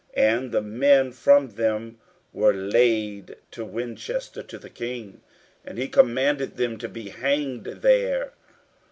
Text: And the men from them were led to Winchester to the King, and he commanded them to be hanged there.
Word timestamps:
And 0.17 0.51
the 0.51 0.63
men 0.63 1.11
from 1.11 1.49
them 1.49 1.99
were 2.33 2.55
led 2.55 3.37
to 3.51 3.63
Winchester 3.63 4.41
to 4.41 4.57
the 4.57 4.71
King, 4.71 5.21
and 5.63 5.77
he 5.77 5.87
commanded 5.87 6.57
them 6.57 6.79
to 6.79 6.89
be 6.89 7.09
hanged 7.09 7.65
there. 7.65 8.33